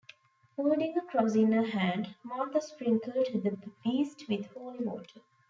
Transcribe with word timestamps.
Holding 0.55 0.97
a 0.97 1.01
cross 1.03 1.35
in 1.35 1.51
her 1.51 1.61
hand, 1.63 2.15
Martha 2.23 2.59
sprinkled 2.59 3.13
the 3.27 3.55
beast 3.83 4.25
with 4.27 4.47
holy 4.47 4.79
water. 4.79 5.19